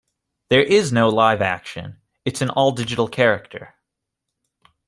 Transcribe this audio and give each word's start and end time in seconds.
There 0.49 0.63
is 0.63 0.91
no 0.91 1.09
live 1.09 1.43
action; 1.43 2.01
it's 2.25 2.41
an 2.41 2.49
all-digital 2.49 3.07
character. 3.07 3.75